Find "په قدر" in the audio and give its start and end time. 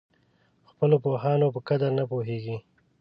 1.55-1.89